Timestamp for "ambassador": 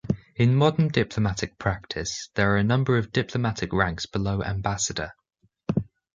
4.41-5.13